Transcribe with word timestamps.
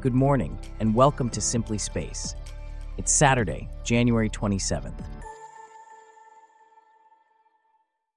Good 0.00 0.14
morning, 0.14 0.58
and 0.78 0.94
welcome 0.94 1.28
to 1.28 1.42
Simply 1.42 1.76
Space. 1.76 2.34
It's 2.96 3.12
Saturday, 3.12 3.68
January 3.84 4.30
27th. 4.30 4.98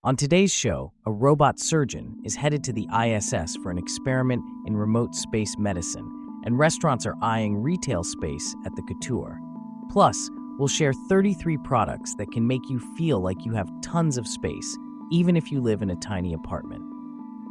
On 0.05 0.15
today's 0.15 0.54
show, 0.54 0.93
a 1.05 1.11
robot 1.11 1.59
surgeon 1.59 2.21
is 2.23 2.38
headed 2.38 2.63
to 2.63 2.71
the 2.71 2.88
ISS 2.97 3.57
for 3.57 3.69
an 3.69 3.77
experiment 3.77 4.41
in 4.65 4.77
remote 4.77 5.14
space 5.14 5.57
medicine, 5.57 6.09
and 6.46 6.57
restaurants 6.57 7.05
are 7.05 7.15
eyeing 7.21 7.61
retail 7.61 8.05
space 8.05 8.55
at 8.65 8.73
the 8.77 8.84
Couture. 8.84 9.38
Plus, 9.91 10.29
we'll 10.57 10.70
share 10.70 10.93
33 11.09 11.57
products 11.65 12.15
that 12.15 12.31
can 12.31 12.47
make 12.47 12.70
you 12.70 12.79
feel 12.95 13.20
like 13.20 13.43
you 13.43 13.52
have 13.52 13.70
tons 13.81 14.18
of 14.18 14.25
space, 14.25 14.77
even 15.11 15.36
if 15.36 15.52
you 15.52 15.59
live 15.59 15.81
in 15.81 15.89
a 15.89 15.97
tiny 15.97 16.34
apartment. 16.34 16.81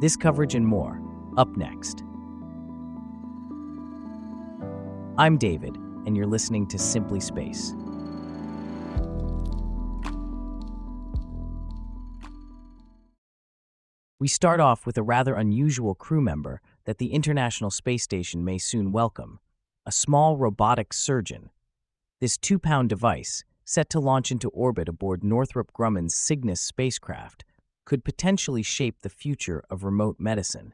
This 0.01 0.15
coverage 0.15 0.55
and 0.55 0.65
more, 0.65 0.99
up 1.37 1.55
next. 1.55 2.03
I'm 5.15 5.37
David, 5.37 5.75
and 6.07 6.17
you're 6.17 6.25
listening 6.25 6.65
to 6.69 6.79
Simply 6.79 7.19
Space. 7.19 7.71
We 14.19 14.27
start 14.27 14.59
off 14.59 14.87
with 14.87 14.97
a 14.97 15.03
rather 15.03 15.35
unusual 15.35 15.93
crew 15.93 16.19
member 16.19 16.61
that 16.85 16.97
the 16.97 17.13
International 17.13 17.69
Space 17.69 18.01
Station 18.01 18.43
may 18.43 18.57
soon 18.57 18.91
welcome 18.91 19.39
a 19.85 19.91
small 19.91 20.35
robotic 20.35 20.91
surgeon. 20.93 21.51
This 22.19 22.35
two 22.35 22.57
pound 22.57 22.89
device, 22.89 23.43
set 23.63 23.91
to 23.91 23.99
launch 23.99 24.31
into 24.31 24.49
orbit 24.49 24.89
aboard 24.89 25.23
Northrop 25.23 25.71
Grumman's 25.73 26.15
Cygnus 26.15 26.59
spacecraft, 26.59 27.45
could 27.85 28.03
potentially 28.03 28.63
shape 28.63 29.01
the 29.01 29.09
future 29.09 29.63
of 29.69 29.83
remote 29.83 30.15
medicine. 30.17 30.73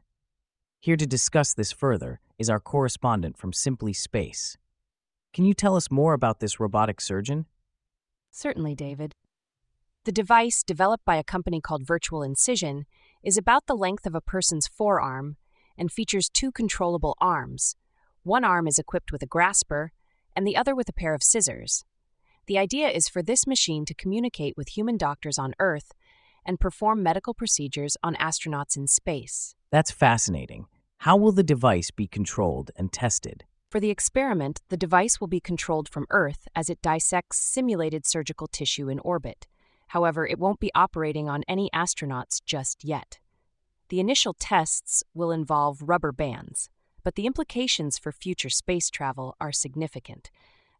Here 0.82 0.96
to 0.96 1.06
discuss 1.06 1.52
this 1.52 1.72
further 1.72 2.20
is 2.38 2.48
our 2.48 2.58
correspondent 2.58 3.36
from 3.36 3.52
Simply 3.52 3.92
Space. 3.92 4.56
Can 5.34 5.44
you 5.44 5.52
tell 5.52 5.76
us 5.76 5.90
more 5.90 6.14
about 6.14 6.40
this 6.40 6.58
robotic 6.58 7.02
surgeon? 7.02 7.44
Certainly, 8.30 8.76
David. 8.76 9.12
The 10.06 10.12
device, 10.12 10.62
developed 10.62 11.04
by 11.04 11.16
a 11.16 11.22
company 11.22 11.60
called 11.60 11.86
Virtual 11.86 12.22
Incision, 12.22 12.86
is 13.22 13.36
about 13.36 13.66
the 13.66 13.74
length 13.74 14.06
of 14.06 14.14
a 14.14 14.22
person's 14.22 14.66
forearm 14.66 15.36
and 15.76 15.92
features 15.92 16.30
two 16.30 16.50
controllable 16.50 17.14
arms. 17.20 17.76
One 18.22 18.42
arm 18.42 18.66
is 18.66 18.78
equipped 18.78 19.12
with 19.12 19.22
a 19.22 19.26
grasper, 19.26 19.92
and 20.34 20.46
the 20.46 20.56
other 20.56 20.74
with 20.74 20.88
a 20.88 20.94
pair 20.94 21.12
of 21.12 21.22
scissors. 21.22 21.84
The 22.46 22.56
idea 22.56 22.88
is 22.88 23.06
for 23.06 23.22
this 23.22 23.46
machine 23.46 23.84
to 23.84 23.92
communicate 23.92 24.56
with 24.56 24.68
human 24.68 24.96
doctors 24.96 25.38
on 25.38 25.52
Earth 25.58 25.92
and 26.46 26.58
perform 26.58 27.02
medical 27.02 27.34
procedures 27.34 27.98
on 28.02 28.14
astronauts 28.14 28.78
in 28.78 28.86
space. 28.86 29.54
That's 29.70 29.90
fascinating. 29.90 30.66
How 30.98 31.16
will 31.16 31.32
the 31.32 31.42
device 31.42 31.90
be 31.90 32.06
controlled 32.06 32.70
and 32.76 32.92
tested? 32.92 33.44
For 33.70 33.78
the 33.78 33.90
experiment, 33.90 34.60
the 34.68 34.76
device 34.76 35.20
will 35.20 35.28
be 35.28 35.38
controlled 35.38 35.88
from 35.88 36.06
Earth 36.10 36.48
as 36.56 36.68
it 36.68 36.82
dissects 36.82 37.38
simulated 37.38 38.04
surgical 38.04 38.48
tissue 38.48 38.88
in 38.88 38.98
orbit. 38.98 39.46
However, 39.88 40.26
it 40.26 40.40
won't 40.40 40.58
be 40.58 40.72
operating 40.74 41.28
on 41.28 41.44
any 41.46 41.70
astronauts 41.72 42.40
just 42.44 42.84
yet. 42.84 43.20
The 43.88 44.00
initial 44.00 44.34
tests 44.34 45.04
will 45.14 45.30
involve 45.30 45.82
rubber 45.82 46.12
bands, 46.12 46.68
but 47.04 47.14
the 47.14 47.26
implications 47.26 47.96
for 47.96 48.10
future 48.10 48.50
space 48.50 48.90
travel 48.90 49.36
are 49.40 49.52
significant, 49.52 50.30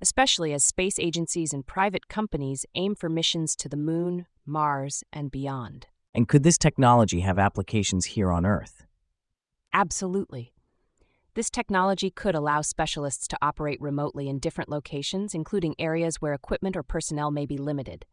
especially 0.01 0.53
as 0.53 0.65
space 0.65 0.99
agencies 0.99 1.53
and 1.53 1.67
private 1.67 2.09
companies 2.09 2.67
aim 2.75 2.97
for 2.97 3.09
missions 3.09 3.55
to 3.57 3.69
the 3.69 3.77
Moon, 3.77 4.27
Mars, 4.45 5.05
and 5.13 5.31
beyond. 5.31 5.87
And 6.15 6.29
could 6.29 6.43
this 6.43 6.59
technology 6.59 7.21
have 7.21 7.39
applications 7.39 8.07
here 8.07 8.33
on 8.33 8.45
Earth? 8.45 8.85
Absolutely. 9.73 10.53
This 11.35 11.49
technology 11.49 12.11
could 12.11 12.35
allow 12.35 12.61
specialists 12.61 13.29
to 13.29 13.39
operate 13.41 13.81
remotely 13.81 14.29
in 14.29 14.41
different 14.41 14.69
locations, 14.69 15.35
including 15.35 15.77
areas 15.79 16.17
where 16.17 16.35
equipment 16.35 16.77
or 16.77 16.83
personnel 16.83 17.31
may 17.31 17.47
be 17.47 17.57
limited. 17.57 18.05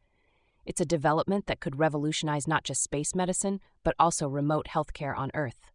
It's 0.65 0.81
a 0.81 0.85
development 0.85 1.47
that 1.47 1.59
could 1.59 1.79
revolutionize 1.79 2.47
not 2.47 2.63
just 2.63 2.83
space 2.83 3.15
medicine, 3.15 3.59
but 3.83 3.95
also 3.97 4.27
remote 4.27 4.67
healthcare 4.69 5.17
on 5.17 5.31
Earth. 5.33 5.71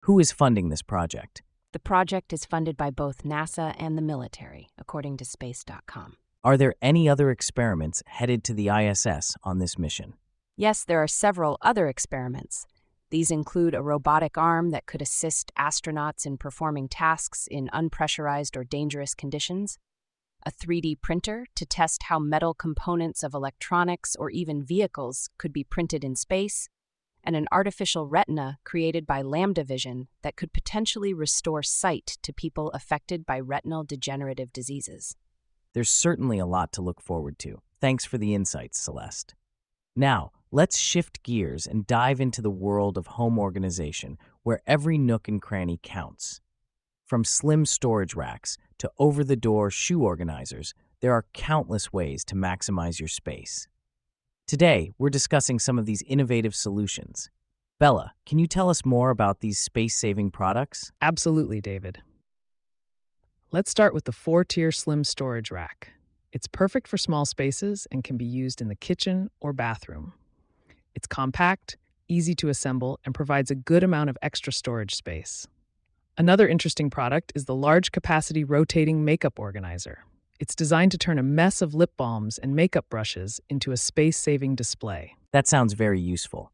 Who 0.00 0.18
is 0.18 0.32
funding 0.32 0.70
this 0.70 0.82
project? 0.82 1.42
The 1.72 1.78
project 1.78 2.32
is 2.32 2.44
funded 2.44 2.76
by 2.76 2.90
both 2.90 3.22
NASA 3.22 3.76
and 3.78 3.96
the 3.96 4.02
military, 4.02 4.70
according 4.76 5.18
to 5.18 5.24
Space.com. 5.24 6.16
Are 6.42 6.56
there 6.56 6.74
any 6.82 7.08
other 7.08 7.30
experiments 7.30 8.02
headed 8.06 8.42
to 8.44 8.54
the 8.54 8.70
ISS 8.70 9.36
on 9.44 9.58
this 9.58 9.78
mission? 9.78 10.14
Yes, 10.60 10.84
there 10.84 11.02
are 11.02 11.08
several 11.08 11.56
other 11.62 11.88
experiments. 11.88 12.66
These 13.08 13.30
include 13.30 13.74
a 13.74 13.80
robotic 13.80 14.36
arm 14.36 14.72
that 14.72 14.84
could 14.84 15.00
assist 15.00 15.50
astronauts 15.58 16.26
in 16.26 16.36
performing 16.36 16.86
tasks 16.86 17.48
in 17.50 17.70
unpressurized 17.72 18.58
or 18.58 18.64
dangerous 18.64 19.14
conditions, 19.14 19.78
a 20.44 20.52
3D 20.52 21.00
printer 21.00 21.46
to 21.54 21.64
test 21.64 22.02
how 22.02 22.18
metal 22.18 22.52
components 22.52 23.22
of 23.22 23.32
electronics 23.32 24.14
or 24.16 24.28
even 24.28 24.62
vehicles 24.62 25.30
could 25.38 25.50
be 25.50 25.64
printed 25.64 26.04
in 26.04 26.14
space, 26.14 26.68
and 27.24 27.34
an 27.34 27.48
artificial 27.50 28.06
retina 28.06 28.58
created 28.62 29.06
by 29.06 29.22
LambdaVision 29.22 30.08
that 30.20 30.36
could 30.36 30.52
potentially 30.52 31.14
restore 31.14 31.62
sight 31.62 32.18
to 32.20 32.34
people 32.34 32.70
affected 32.72 33.24
by 33.24 33.40
retinal 33.40 33.82
degenerative 33.82 34.52
diseases. 34.52 35.16
There's 35.72 35.88
certainly 35.88 36.38
a 36.38 36.44
lot 36.44 36.70
to 36.72 36.82
look 36.82 37.00
forward 37.00 37.38
to. 37.38 37.62
Thanks 37.80 38.04
for 38.04 38.18
the 38.18 38.34
insights, 38.34 38.78
Celeste. 38.78 39.34
Now, 39.96 40.32
let's 40.50 40.78
shift 40.78 41.22
gears 41.22 41.66
and 41.66 41.86
dive 41.86 42.20
into 42.20 42.42
the 42.42 42.50
world 42.50 42.98
of 42.98 43.06
home 43.06 43.38
organization, 43.38 44.18
where 44.42 44.60
every 44.66 44.98
nook 44.98 45.28
and 45.28 45.40
cranny 45.40 45.78
counts. 45.82 46.40
From 47.04 47.24
slim 47.24 47.66
storage 47.66 48.14
racks 48.14 48.56
to 48.78 48.90
over 48.98 49.24
the 49.24 49.36
door 49.36 49.70
shoe 49.70 50.02
organizers, 50.02 50.74
there 51.00 51.12
are 51.12 51.26
countless 51.32 51.92
ways 51.92 52.24
to 52.26 52.34
maximize 52.34 53.00
your 53.00 53.08
space. 53.08 53.68
Today, 54.46 54.90
we're 54.98 55.10
discussing 55.10 55.58
some 55.58 55.78
of 55.78 55.86
these 55.86 56.02
innovative 56.02 56.54
solutions. 56.54 57.30
Bella, 57.78 58.12
can 58.26 58.38
you 58.38 58.46
tell 58.46 58.68
us 58.68 58.84
more 58.84 59.10
about 59.10 59.40
these 59.40 59.58
space 59.58 59.96
saving 59.96 60.30
products? 60.30 60.92
Absolutely, 61.00 61.60
David. 61.60 62.02
Let's 63.52 63.70
start 63.70 63.94
with 63.94 64.04
the 64.04 64.12
four 64.12 64.44
tier 64.44 64.70
slim 64.70 65.02
storage 65.02 65.50
rack. 65.50 65.92
It's 66.32 66.46
perfect 66.46 66.86
for 66.86 66.96
small 66.96 67.24
spaces 67.24 67.88
and 67.90 68.04
can 68.04 68.16
be 68.16 68.24
used 68.24 68.60
in 68.60 68.68
the 68.68 68.76
kitchen 68.76 69.30
or 69.40 69.52
bathroom. 69.52 70.12
It's 70.94 71.06
compact, 71.06 71.76
easy 72.08 72.34
to 72.36 72.48
assemble, 72.48 72.98
and 73.04 73.14
provides 73.14 73.50
a 73.50 73.54
good 73.54 73.82
amount 73.82 74.10
of 74.10 74.18
extra 74.22 74.52
storage 74.52 74.94
space. 74.94 75.46
Another 76.18 76.48
interesting 76.48 76.90
product 76.90 77.32
is 77.34 77.44
the 77.46 77.54
large 77.54 77.92
capacity 77.92 78.44
rotating 78.44 79.04
makeup 79.04 79.38
organizer. 79.38 80.04
It's 80.38 80.54
designed 80.54 80.90
to 80.92 80.98
turn 80.98 81.18
a 81.18 81.22
mess 81.22 81.62
of 81.62 81.74
lip 81.74 81.92
balms 81.96 82.38
and 82.38 82.56
makeup 82.56 82.86
brushes 82.88 83.40
into 83.48 83.72
a 83.72 83.76
space 83.76 84.16
saving 84.16 84.54
display. 84.54 85.16
That 85.32 85.46
sounds 85.46 85.74
very 85.74 86.00
useful. 86.00 86.50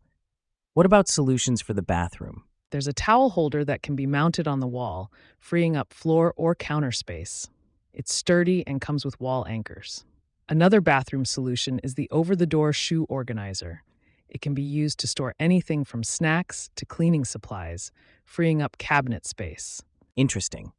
What 0.75 0.87
about 0.87 1.09
solutions 1.09 1.63
for 1.63 1.73
the 1.73 1.83
bathroom? 1.83 2.45
There's 2.71 2.89
a 2.89 2.93
towel 2.93 3.31
holder 3.31 3.65
that 3.65 3.83
can 3.83 3.97
be 3.97 4.07
mounted 4.07 4.47
on 4.47 4.61
the 4.61 4.67
wall, 4.67 5.11
freeing 5.39 5.77
up 5.77 5.95
floor 5.95 6.35
or 6.37 6.55
counter 6.55 6.93
space. 6.93 7.49
It's 7.95 8.13
sturdy 8.13 8.67
and 8.67 8.81
comes 8.81 9.05
with 9.05 9.21
wall 9.21 9.47
anchors. 9.49 10.05
Another 10.49 10.81
bathroom 10.81 11.25
solution 11.25 11.79
is 11.79 11.95
the 11.95 12.09
over 12.11 12.37
the 12.37 12.47
door 12.47 12.73
shoe 12.73 13.05
organizer. 13.09 13.83
It 14.29 14.41
can 14.41 14.55
be 14.55 14.63
used 14.63 14.99
to 15.01 15.07
store 15.07 15.35
anything 15.39 15.85
from 15.85 16.03
snacks 16.05 16.71
to 16.77 16.85
cleaning 16.87 17.25
supplies, 17.25 17.91
freeing 18.25 18.61
up 18.61 18.79
cabinet 18.79 19.27
space. 19.27 19.83
Interesting. 20.17 20.73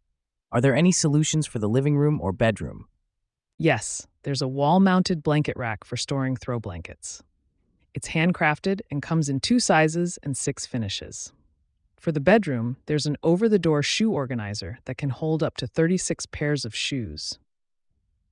Are 0.52 0.62
there 0.62 0.75
any 0.75 0.91
solutions 0.91 1.46
for 1.46 1.59
the 1.59 1.69
living 1.69 1.97
room 1.97 2.19
or 2.22 2.31
bedroom? 2.31 2.88
Yes, 3.57 4.07
there's 4.24 4.41
a 4.41 4.47
wall 4.47 4.80
mounted 4.80 5.24
blanket 5.24 5.57
rack 5.57 5.84
for 5.84 5.97
storing 5.97 6.36
throw 6.36 6.59
blankets. 6.59 7.24
It's 7.94 8.09
handcrafted 8.09 8.81
and 8.91 9.02
comes 9.02 9.30
in 9.30 9.40
two 9.40 9.59
sizes 9.59 10.19
and 10.22 10.38
six 10.38 10.66
finishes. 10.66 11.34
For 12.00 12.12
the 12.12 12.19
bedroom, 12.19 12.77
there's 12.86 13.07
an 13.07 13.18
over 13.24 13.50
the 13.50 13.57
door 13.57 13.81
shoe 13.81 14.12
organizer 14.12 14.77
that 14.86 14.98
can 14.98 15.10
hold 15.10 15.42
up 15.42 15.57
to 15.57 15.68
36 15.68 16.27
pairs 16.27 16.63
of 16.63 16.75
shoes. 16.75 17.39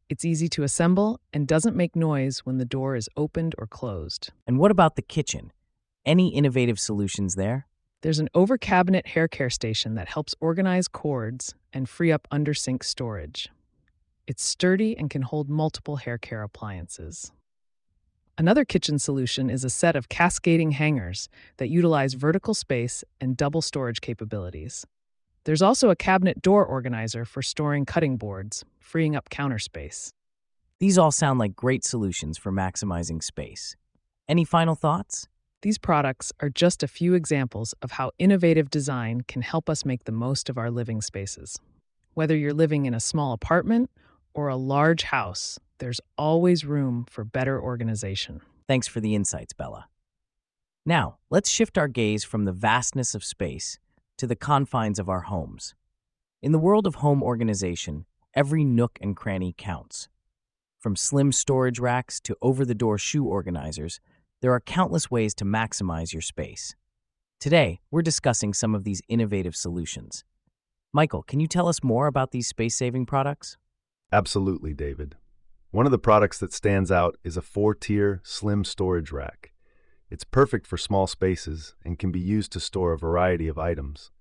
It's 0.07 0.23
easy 0.23 0.47
to 0.49 0.61
assemble 0.61 1.19
and 1.33 1.47
doesn't 1.47 1.75
make 1.75 1.95
noise 1.95 2.39
when 2.39 2.59
the 2.59 2.65
door 2.65 2.95
is 2.95 3.09
opened 3.17 3.55
or 3.57 3.65
closed. 3.65 4.29
And 4.45 4.59
what 4.59 4.69
about 4.69 4.95
the 4.95 5.01
kitchen? 5.01 5.51
Any 6.05 6.29
innovative 6.29 6.79
solutions 6.79 7.33
there? 7.33 7.65
There's 8.01 8.19
an 8.19 8.29
over 8.35 8.55
cabinet 8.59 9.07
hair 9.07 9.27
care 9.27 9.49
station 9.49 9.95
that 9.95 10.09
helps 10.09 10.35
organize 10.39 10.87
cords 10.87 11.55
and 11.73 11.89
free 11.89 12.11
up 12.11 12.27
under 12.29 12.53
sink 12.53 12.83
storage. 12.83 13.49
It's 14.27 14.43
sturdy 14.43 14.95
and 14.95 15.09
can 15.09 15.23
hold 15.23 15.49
multiple 15.49 15.95
hair 15.95 16.19
care 16.19 16.43
appliances. 16.43 17.31
Another 18.37 18.63
kitchen 18.63 18.99
solution 18.99 19.49
is 19.49 19.63
a 19.63 19.71
set 19.71 19.95
of 19.95 20.07
cascading 20.07 20.71
hangers 20.71 21.29
that 21.57 21.69
utilize 21.69 22.13
vertical 22.13 22.53
space 22.53 23.03
and 23.19 23.35
double 23.35 23.63
storage 23.63 24.01
capabilities. 24.01 24.85
There's 25.45 25.61
also 25.61 25.91
a 25.91 25.95
cabinet 25.95 26.41
door 26.41 26.65
organizer 26.65 27.23
for 27.23 27.43
storing 27.43 27.85
cutting 27.85 28.17
boards, 28.17 28.65
freeing 28.79 29.15
up 29.15 29.29
counter 29.29 29.59
space. 29.59 30.11
These 30.79 30.97
all 30.97 31.11
sound 31.11 31.37
like 31.37 31.55
great 31.55 31.83
solutions 31.83 32.39
for 32.39 32.51
maximizing 32.51 33.21
space. 33.23 33.75
Any 34.27 34.43
final 34.43 34.73
thoughts? 34.73 35.27
These 35.61 35.77
products 35.77 36.33
are 36.39 36.49
just 36.49 36.81
a 36.81 36.87
few 36.87 37.13
examples 37.13 37.75
of 37.83 37.91
how 37.91 38.09
innovative 38.17 38.71
design 38.71 39.21
can 39.21 39.43
help 39.43 39.69
us 39.69 39.85
make 39.85 40.05
the 40.05 40.11
most 40.11 40.49
of 40.49 40.57
our 40.57 40.71
living 40.71 40.99
spaces. 40.99 41.59
Whether 42.15 42.35
you're 42.35 42.51
living 42.51 42.87
in 42.87 42.95
a 42.95 42.99
small 42.99 43.31
apartment 43.31 43.91
or 44.33 44.47
a 44.47 44.55
large 44.55 45.03
house, 45.03 45.59
there's 45.77 46.01
always 46.17 46.65
room 46.65 47.05
for 47.07 47.23
better 47.23 47.61
organization. 47.61 48.41
Thanks 48.67 48.87
for 48.87 48.99
the 48.99 49.13
insights, 49.13 49.53
Bella. 49.53 49.89
Now, 50.87 51.17
let's 51.29 51.51
shift 51.51 51.77
our 51.77 51.87
gaze 51.87 52.23
from 52.23 52.45
the 52.45 52.51
vastness 52.51 53.13
of 53.13 53.23
space 53.23 53.77
to 54.17 54.27
the 54.27 54.35
confines 54.35 54.99
of 54.99 55.09
our 55.09 55.21
homes. 55.21 55.75
In 56.41 56.51
the 56.51 56.59
world 56.59 56.85
of 56.85 56.95
home 56.95 57.23
organization, 57.23 58.05
every 58.33 58.63
nook 58.63 58.99
and 59.01 59.15
cranny 59.15 59.53
counts. 59.57 60.09
From 60.79 60.95
slim 60.95 61.31
storage 61.31 61.79
racks 61.79 62.19
to 62.21 62.37
over 62.41 62.65
the 62.65 62.75
door 62.75 62.97
shoe 62.97 63.25
organizers, 63.25 63.99
there 64.41 64.51
are 64.51 64.59
countless 64.59 65.09
ways 65.09 65.33
to 65.35 65.45
maximize 65.45 66.13
your 66.13 66.21
space. 66.21 66.75
Today, 67.39 67.79
we're 67.89 68.01
discussing 68.01 68.53
some 68.53 68.75
of 68.75 68.83
these 68.83 69.01
innovative 69.07 69.55
solutions. 69.55 70.23
Michael, 70.93 71.23
can 71.23 71.39
you 71.39 71.47
tell 71.47 71.67
us 71.67 71.83
more 71.83 72.07
about 72.07 72.31
these 72.31 72.47
space 72.47 72.75
saving 72.75 73.05
products? 73.05 73.57
Absolutely, 74.11 74.73
David. 74.73 75.15
One 75.71 75.85
of 75.85 75.91
the 75.91 75.99
products 75.99 76.37
that 76.37 76.53
stands 76.53 76.91
out 76.91 77.17
is 77.23 77.35
a 77.35 77.41
four 77.41 77.75
tier 77.75 78.21
slim 78.23 78.63
storage 78.63 79.11
rack. 79.11 79.51
It's 80.09 80.23
perfect 80.23 80.67
for 80.67 80.77
small 80.77 81.07
spaces 81.07 81.75
and 81.83 81.97
can 81.97 82.11
be 82.11 82.19
used 82.19 82.51
to 82.53 82.59
store 82.59 82.93
a 82.93 82.97
variety 82.97 83.47
of 83.47 83.57
items. 83.57 84.11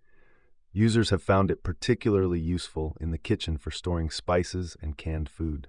Users 0.73 1.11
have 1.11 1.23
found 1.23 1.51
it 1.51 1.63
particularly 1.63 2.41
useful 2.41 2.97
in 3.01 3.11
the 3.11 3.19
kitchen 3.19 3.59
for 3.59 3.71
storing 3.71 4.11
spices 4.11 4.77
and 4.81 4.97
canned 4.97 5.29
food. 5.29 5.69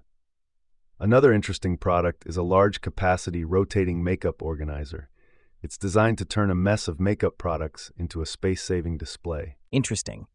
Another 1.00 1.34
interesting 1.34 1.78
product 1.78 2.24
is 2.26 2.38
a 2.38 2.44
large 2.44 2.80
capacity 2.80 3.44
rotating 3.44 4.04
makeup 4.04 4.42
organizer. 4.42 5.10
It's 5.62 5.78
designed 5.78 6.18
to 6.20 6.26
turn 6.26 6.50
a 6.50 6.56
mess 6.56 6.88
of 6.88 7.00
makeup 7.00 7.38
products 7.38 7.92
into 7.98 8.22
a 8.22 8.26
space 8.26 8.64
saving 8.64 8.98
display. 8.98 9.58
Interesting. 9.72 10.28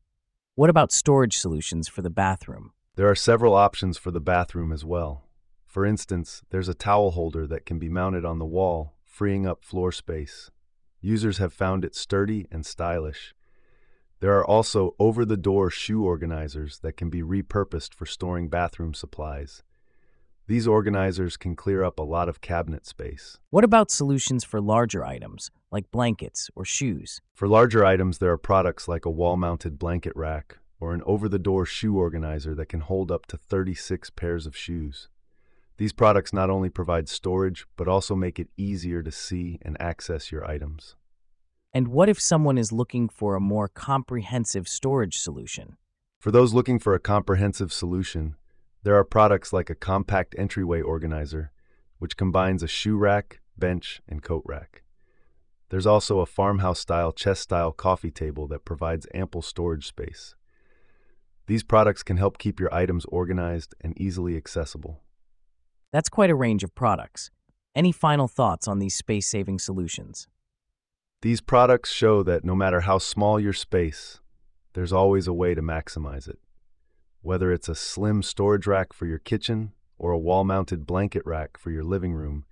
What 0.57 0.69
about 0.69 0.93
storage 0.93 1.39
solutions 1.39 1.89
for 1.89 2.03
the 2.03 2.11
bathroom? 2.11 2.73
There 2.97 3.09
are 3.09 3.15
several 3.15 3.55
options 3.55 3.97
for 3.97 4.11
the 4.11 4.21
bathroom 4.21 4.73
as 4.73 4.85
well. 4.85 5.25
For 5.65 5.87
instance, 5.87 6.43
there's 6.51 6.69
a 6.69 6.75
towel 6.75 7.13
holder 7.13 7.47
that 7.47 7.65
can 7.65 7.79
be 7.79 7.89
mounted 7.89 8.25
on 8.25 8.39
the 8.39 8.45
wall, 8.45 8.95
freeing 9.11 9.45
up 9.45 9.65
floor 9.65 9.91
space. 9.91 10.51
Users 11.01 11.39
have 11.39 11.53
found 11.53 11.85
it 11.85 11.95
sturdy 11.97 12.47
and 12.51 12.65
stylish. 12.65 13.35
There 14.21 14.39
are 14.39 14.47
also 14.47 14.95
over 14.99 15.25
the 15.25 15.37
door 15.37 15.69
shoe 15.69 16.05
organizers 16.05 16.79
that 16.79 16.97
can 16.97 17.11
be 17.11 17.23
repurposed 17.23 17.93
for 17.93 18.07
storing 18.07 18.49
bathroom 18.49 18.95
supplies. 18.95 19.63
These 20.47 20.67
organizers 20.67 21.37
can 21.37 21.57
clear 21.57 21.83
up 21.83 21.99
a 21.99 22.05
lot 22.05 22.29
of 22.29 22.41
cabinet 22.41 22.87
space. 22.87 23.39
What 23.51 23.65
about 23.65 23.91
solutions 23.91 24.45
for 24.45 24.61
larger 24.61 25.05
items, 25.05 25.51
like 25.71 25.91
blankets 25.91 26.51
or 26.55 26.65
shoes? 26.65 27.21
For 27.35 27.49
larger 27.49 27.85
items, 27.85 28.19
there 28.19 28.31
are 28.31 28.39
products 28.39 28.87
like 28.89 29.05
a 29.05 29.11
wall 29.11 29.37
mounted 29.37 29.79
blanket 29.79 30.13
rack 30.15 30.59
or 30.79 30.95
an 30.95 31.03
over 31.05 31.29
the 31.29 31.39
door 31.39 31.67
shoe 31.67 31.97
organizer 31.97 32.55
that 32.55 32.69
can 32.69 32.81
hold 32.81 33.11
up 33.11 33.27
to 33.27 33.37
36 33.37 34.11
pairs 34.11 34.47
of 34.47 34.57
shoes. 34.57 35.09
These 35.81 35.95
products 35.95 36.35
not 36.35 36.51
only 36.51 36.69
provide 36.69 37.09
storage, 37.09 37.67
but 37.79 37.89
also 37.89 38.15
make 38.15 38.39
it 38.39 38.51
easier 38.59 39.03
to 39.03 39.11
see 39.11 39.59
and 39.63 39.81
access 39.81 40.31
your 40.31 40.47
items. 40.47 40.95
And 41.73 41.89
what 41.89 42.11
if 42.11 42.21
someone 42.21 42.59
is 42.59 42.71
looking 42.71 43.09
for 43.09 43.35
a 43.35 43.41
more 43.41 43.67
comprehensive 43.67 44.69
storage 44.69 45.17
solution? 45.17 45.79
For 46.19 46.31
those 46.31 46.53
looking 46.53 46.79
for 46.79 46.95
a 46.95 47.01
comprehensive 47.01 47.73
solution, 47.73 48.37
there 48.83 48.95
are 48.95 49.05
products 49.05 49.55
like 49.55 49.71
a 49.71 49.75
compact 49.75 50.35
entryway 50.37 50.83
organizer, 50.83 51.51
which 51.99 52.19
combines 52.19 52.63
a 52.63 52.69
shoe 52.69 52.99
rack, 52.99 53.41
bench, 53.57 54.03
and 54.07 54.23
coat 54.23 54.43
rack. 54.45 54.83
There's 55.71 55.87
also 55.87 56.21
a 56.21 56.27
farmhouse 56.27 56.81
style 56.81 57.11
chest 57.11 57.41
style 57.41 57.73
coffee 57.73 58.11
table 58.11 58.47
that 58.49 58.67
provides 58.67 59.07
ample 59.15 59.41
storage 59.41 59.87
space. 59.87 60.35
These 61.47 61.63
products 61.63 62.03
can 62.03 62.19
help 62.19 62.37
keep 62.37 62.61
your 62.61 62.75
items 62.75 63.07
organized 63.07 63.75
and 63.81 63.99
easily 63.99 64.37
accessible. 64.37 65.01
That's 65.93 66.09
quite 66.09 66.31
a 66.31 66.35
range 66.37 66.63
of 66.63 66.75
products. 66.75 67.31
Any 67.75 67.91
final 67.91 68.29
thoughts 68.29 68.69
on 68.69 68.79
these 68.79 68.95
space 68.95 69.27
saving 69.27 69.59
solutions? 69.59 70.29
These 71.23 71.41
products 71.41 71.93
show 71.93 72.23
that 72.23 72.45
no 72.45 72.55
matter 72.55 72.81
how 72.81 72.99
small 72.99 73.41
your 73.41 73.53
space, 73.53 74.21
there's 74.75 74.93
always 74.93 75.27
a 75.27 75.33
way 75.33 75.55
to 75.55 75.63
maximize 75.63 76.29
it. 76.29 76.39
Whether 77.23 77.53
it's 77.53 77.69
a 77.69 77.75
slim 77.75 78.23
storage 78.23 78.67
rack 78.67 78.93
for 78.93 79.07
your 79.07 79.19
kitchen 79.19 79.73
or 79.99 80.13
a 80.13 80.19
wall 80.19 80.45
mounted 80.45 80.87
blanket 80.87 81.23
rack 81.27 81.59
for 81.59 81.71
your 81.71 81.85
living 81.85 82.15
room, 82.15 82.45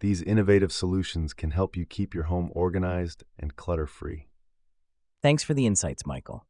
these 0.00 0.22
innovative 0.22 0.70
solutions 0.70 1.32
can 1.32 1.50
help 1.52 1.76
you 1.76 1.86
keep 1.86 2.14
your 2.14 2.24
home 2.24 2.50
organized 2.54 3.24
and 3.38 3.56
clutter 3.56 3.86
free. 3.86 4.28
Thanks 5.22 5.42
for 5.42 5.54
the 5.54 5.66
insights, 5.66 6.04
Michael. 6.04 6.46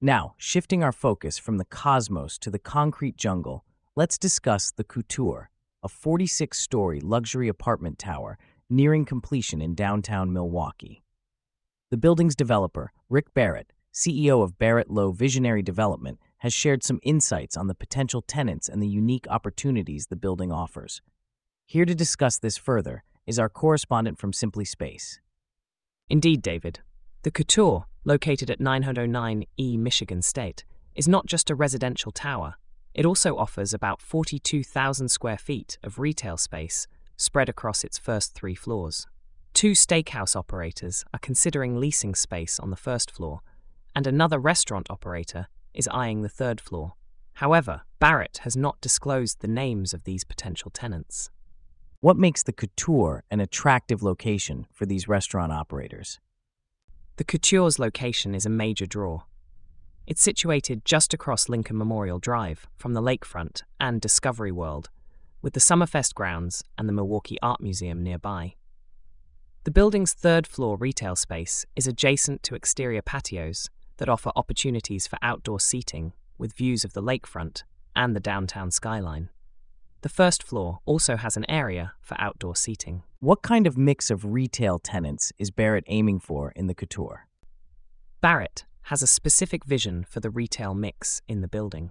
Now, 0.00 0.34
shifting 0.36 0.84
our 0.84 0.92
focus 0.92 1.38
from 1.38 1.56
the 1.56 1.64
cosmos 1.64 2.38
to 2.38 2.50
the 2.50 2.58
concrete 2.58 3.16
jungle, 3.16 3.64
let's 3.96 4.18
discuss 4.18 4.72
the 4.72 4.82
Couture, 4.82 5.50
a 5.84 5.88
46 5.88 6.58
story 6.58 7.00
luxury 7.00 7.46
apartment 7.46 7.96
tower 7.98 8.36
nearing 8.68 9.04
completion 9.04 9.60
in 9.60 9.74
downtown 9.74 10.32
Milwaukee. 10.32 11.04
The 11.90 11.96
building's 11.96 12.34
developer, 12.34 12.92
Rick 13.08 13.32
Barrett, 13.34 13.72
CEO 13.92 14.42
of 14.42 14.58
Barrett 14.58 14.90
Lo 14.90 15.12
Visionary 15.12 15.62
Development, 15.62 16.18
has 16.38 16.52
shared 16.52 16.82
some 16.82 16.98
insights 17.04 17.56
on 17.56 17.68
the 17.68 17.74
potential 17.74 18.20
tenants 18.20 18.68
and 18.68 18.82
the 18.82 18.88
unique 18.88 19.26
opportunities 19.30 20.08
the 20.08 20.16
building 20.16 20.50
offers. 20.50 21.00
Here 21.64 21.84
to 21.84 21.94
discuss 21.94 22.38
this 22.38 22.56
further 22.56 23.04
is 23.26 23.38
our 23.38 23.48
correspondent 23.48 24.18
from 24.18 24.32
Simply 24.32 24.64
Space. 24.64 25.20
Indeed, 26.08 26.42
David. 26.42 26.80
The 27.22 27.30
Couture, 27.30 27.86
located 28.04 28.50
at 28.50 28.60
909 28.60 29.44
E 29.56 29.76
Michigan 29.76 30.20
State, 30.20 30.64
is 30.96 31.06
not 31.06 31.26
just 31.26 31.48
a 31.48 31.54
residential 31.54 32.10
tower. 32.10 32.56
It 32.94 33.04
also 33.04 33.36
offers 33.36 33.74
about 33.74 34.00
42,000 34.00 35.08
square 35.08 35.36
feet 35.36 35.78
of 35.82 35.98
retail 35.98 36.36
space 36.36 36.86
spread 37.16 37.48
across 37.48 37.82
its 37.84 37.98
first 37.98 38.34
three 38.34 38.54
floors. 38.54 39.06
Two 39.52 39.72
steakhouse 39.72 40.36
operators 40.36 41.04
are 41.12 41.18
considering 41.18 41.78
leasing 41.78 42.14
space 42.14 42.60
on 42.60 42.70
the 42.70 42.76
first 42.76 43.10
floor, 43.10 43.40
and 43.94 44.06
another 44.06 44.38
restaurant 44.38 44.90
operator 44.90 45.48
is 45.72 45.88
eyeing 45.88 46.22
the 46.22 46.28
third 46.28 46.60
floor. 46.60 46.94
However, 47.34 47.82
Barrett 47.98 48.38
has 48.42 48.56
not 48.56 48.80
disclosed 48.80 49.40
the 49.40 49.48
names 49.48 49.92
of 49.92 50.04
these 50.04 50.24
potential 50.24 50.70
tenants. 50.70 51.30
What 52.00 52.16
makes 52.16 52.42
the 52.42 52.52
Couture 52.52 53.24
an 53.30 53.40
attractive 53.40 54.02
location 54.02 54.66
for 54.72 54.86
these 54.86 55.08
restaurant 55.08 55.52
operators? 55.52 56.20
The 57.16 57.24
Couture's 57.24 57.78
location 57.78 58.34
is 58.34 58.46
a 58.46 58.50
major 58.50 58.86
draw. 58.86 59.22
It's 60.06 60.22
situated 60.22 60.84
just 60.84 61.14
across 61.14 61.48
Lincoln 61.48 61.78
Memorial 61.78 62.18
Drive 62.18 62.66
from 62.76 62.92
the 62.92 63.00
lakefront 63.00 63.62
and 63.80 64.02
Discovery 64.02 64.52
World, 64.52 64.90
with 65.40 65.54
the 65.54 65.60
Summerfest 65.60 66.12
grounds 66.12 66.62
and 66.76 66.86
the 66.86 66.92
Milwaukee 66.92 67.38
Art 67.40 67.62
Museum 67.62 68.02
nearby. 68.02 68.54
The 69.64 69.70
building's 69.70 70.12
third 70.12 70.46
floor 70.46 70.76
retail 70.76 71.16
space 71.16 71.64
is 71.74 71.86
adjacent 71.86 72.42
to 72.42 72.54
exterior 72.54 73.00
patios 73.00 73.70
that 73.96 74.10
offer 74.10 74.30
opportunities 74.36 75.06
for 75.06 75.18
outdoor 75.22 75.58
seating 75.58 76.12
with 76.36 76.52
views 76.52 76.84
of 76.84 76.92
the 76.92 77.02
lakefront 77.02 77.62
and 77.96 78.14
the 78.14 78.20
downtown 78.20 78.70
skyline. 78.70 79.30
The 80.02 80.10
first 80.10 80.42
floor 80.42 80.80
also 80.84 81.16
has 81.16 81.38
an 81.38 81.48
area 81.50 81.94
for 82.02 82.20
outdoor 82.20 82.56
seating. 82.56 83.04
What 83.20 83.40
kind 83.40 83.66
of 83.66 83.78
mix 83.78 84.10
of 84.10 84.34
retail 84.34 84.78
tenants 84.78 85.32
is 85.38 85.50
Barrett 85.50 85.84
aiming 85.86 86.20
for 86.20 86.52
in 86.54 86.66
the 86.66 86.74
Couture? 86.74 87.26
Barrett 88.20 88.66
has 88.84 89.02
a 89.02 89.06
specific 89.06 89.64
vision 89.64 90.04
for 90.08 90.20
the 90.20 90.30
retail 90.30 90.74
mix 90.74 91.22
in 91.26 91.40
the 91.40 91.48
building. 91.48 91.90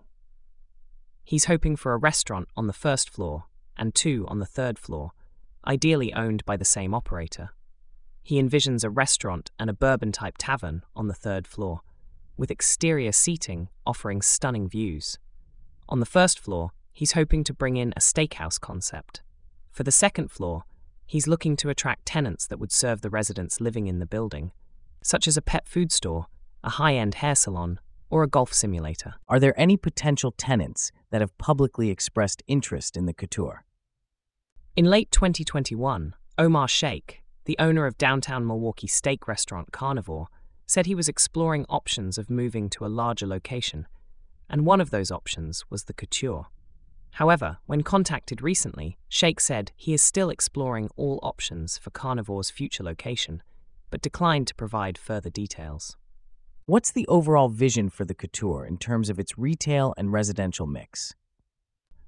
He's 1.23 1.45
hoping 1.45 1.75
for 1.75 1.93
a 1.93 1.97
restaurant 1.97 2.49
on 2.55 2.67
the 2.67 2.73
first 2.73 3.09
floor 3.09 3.45
and 3.77 3.95
two 3.95 4.25
on 4.27 4.39
the 4.39 4.45
third 4.45 4.77
floor, 4.77 5.11
ideally 5.65 6.13
owned 6.13 6.45
by 6.45 6.57
the 6.57 6.65
same 6.65 6.93
operator. 6.93 7.49
He 8.21 8.41
envisions 8.41 8.83
a 8.83 8.89
restaurant 8.89 9.49
and 9.57 9.69
a 9.69 9.73
bourbon 9.73 10.11
type 10.11 10.35
tavern 10.37 10.83
on 10.95 11.07
the 11.07 11.13
third 11.13 11.47
floor, 11.47 11.81
with 12.37 12.51
exterior 12.51 13.11
seating 13.11 13.69
offering 13.85 14.21
stunning 14.21 14.69
views. 14.69 15.17
On 15.89 15.99
the 15.99 16.05
first 16.05 16.39
floor, 16.39 16.71
he's 16.91 17.13
hoping 17.13 17.43
to 17.43 17.53
bring 17.53 17.75
in 17.75 17.93
a 17.97 17.99
steakhouse 17.99 18.59
concept. 18.59 19.21
For 19.71 19.83
the 19.83 19.91
second 19.91 20.29
floor, 20.29 20.63
he's 21.05 21.27
looking 21.27 21.55
to 21.57 21.69
attract 21.69 22.05
tenants 22.05 22.45
that 22.47 22.59
would 22.59 22.71
serve 22.71 23.01
the 23.01 23.09
residents 23.09 23.59
living 23.59 23.87
in 23.87 23.99
the 23.99 24.05
building, 24.05 24.51
such 25.01 25.27
as 25.27 25.35
a 25.35 25.41
pet 25.41 25.67
food 25.67 25.91
store, 25.91 26.27
a 26.63 26.71
high 26.71 26.95
end 26.95 27.15
hair 27.15 27.35
salon, 27.35 27.79
or 28.09 28.23
a 28.23 28.27
golf 28.27 28.53
simulator. 28.53 29.15
Are 29.27 29.39
there 29.39 29.59
any 29.59 29.75
potential 29.75 30.31
tenants 30.31 30.91
that 31.09 31.21
have 31.21 31.37
publicly 31.37 31.89
expressed 31.89 32.43
interest 32.47 32.95
in 32.95 33.05
the 33.05 33.13
Couture? 33.13 33.65
In 34.75 34.85
late 34.85 35.11
2021, 35.11 36.15
Omar 36.37 36.67
Shaikh, 36.67 37.21
the 37.45 37.57
owner 37.59 37.85
of 37.85 37.97
downtown 37.97 38.45
Milwaukee 38.45 38.87
steak 38.87 39.27
restaurant 39.27 39.71
Carnevor, 39.71 40.25
said 40.65 40.85
he 40.85 40.95
was 40.95 41.09
exploring 41.09 41.65
options 41.69 42.17
of 42.17 42.29
moving 42.29 42.69
to 42.69 42.85
a 42.85 42.87
larger 42.87 43.27
location, 43.27 43.87
and 44.49 44.65
one 44.65 44.81
of 44.81 44.91
those 44.91 45.11
options 45.11 45.63
was 45.69 45.83
the 45.85 45.93
Couture. 45.93 46.47
However, 47.11 47.57
when 47.67 47.83
contacted 47.83 48.41
recently, 48.41 48.97
Shaikh 49.07 49.39
said 49.39 49.71
he 49.75 49.93
is 49.93 50.01
still 50.01 50.29
exploring 50.29 50.89
all 50.95 51.19
options 51.21 51.77
for 51.77 51.91
Carnevor's 51.91 52.49
future 52.49 52.83
location, 52.83 53.43
but 53.91 54.01
declined 54.01 54.47
to 54.47 54.55
provide 54.55 54.97
further 54.97 55.29
details. 55.29 55.95
What's 56.65 56.91
the 56.91 57.05
overall 57.07 57.49
vision 57.49 57.89
for 57.89 58.05
the 58.05 58.13
couture 58.13 58.65
in 58.65 58.77
terms 58.77 59.09
of 59.09 59.19
its 59.19 59.37
retail 59.37 59.93
and 59.97 60.13
residential 60.13 60.65
mix? 60.65 61.13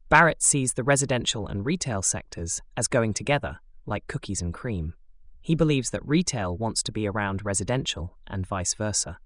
Barrett 0.07 0.41
sees 0.41 0.75
the 0.75 0.83
residential 0.83 1.45
and 1.45 1.65
retail 1.65 2.01
sectors 2.01 2.62
as 2.77 2.88
going 2.88 3.13
together, 3.13 3.59
like 3.85 4.07
cookies 4.07 4.41
and 4.41 4.53
cream. 4.53 4.93
He 5.41 5.55
believes 5.55 5.89
that 5.89 6.07
retail 6.07 6.55
wants 6.55 6.81
to 6.83 6.93
be 6.93 7.05
around 7.05 7.43
residential 7.43 8.15
and 8.27 8.47
vice 8.47 8.74
versa. 8.75 9.17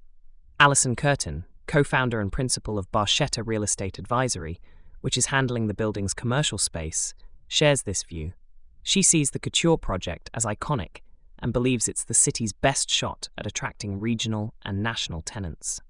Alison 0.59 0.95
Curtin, 0.95 1.45
co 1.67 1.83
founder 1.83 2.19
and 2.19 2.31
principal 2.31 2.79
of 2.79 2.91
Barchetta 2.91 3.43
Real 3.45 3.61
Estate 3.61 3.99
Advisory, 3.99 4.59
which 5.01 5.15
is 5.15 5.27
handling 5.27 5.67
the 5.67 5.75
building's 5.75 6.15
commercial 6.15 6.57
space, 6.57 7.13
shares 7.47 7.83
this 7.83 8.01
view. 8.01 8.33
She 8.81 9.03
sees 9.03 9.29
the 9.29 9.39
Couture 9.39 9.77
project 9.77 10.31
as 10.33 10.43
iconic 10.43 11.01
and 11.41 11.53
believes 11.53 11.87
it's 11.87 12.03
the 12.03 12.13
city's 12.13 12.53
best 12.53 12.89
shot 12.89 13.29
at 13.37 13.47
attracting 13.47 13.99
regional 13.99 14.53
and 14.63 14.83
national 14.83 15.21
tenants. 15.21 15.81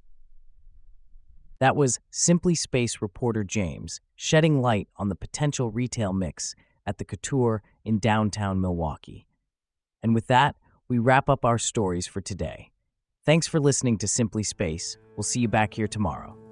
That 1.59 1.75
was 1.75 1.99
Simply 2.09 2.55
Space 2.55 3.01
reporter 3.01 3.43
James 3.43 3.99
shedding 4.15 4.61
light 4.61 4.87
on 4.97 5.09
the 5.09 5.15
potential 5.15 5.71
retail 5.71 6.13
mix 6.13 6.55
at 6.85 6.97
the 6.97 7.05
Couture 7.05 7.61
in 7.83 7.99
downtown 7.99 8.61
Milwaukee. 8.61 9.27
And 10.01 10.15
with 10.15 10.27
that, 10.27 10.55
we 10.87 10.97
wrap 10.97 11.29
up 11.29 11.45
our 11.45 11.57
stories 11.57 12.07
for 12.07 12.21
today. 12.21 12.71
Thanks 13.25 13.47
for 13.47 13.59
listening 13.59 13.97
to 13.99 14.07
Simply 14.07 14.43
Space. 14.43 14.97
We'll 15.15 15.23
see 15.23 15.41
you 15.41 15.49
back 15.49 15.73
here 15.73 15.87
tomorrow. 15.87 16.48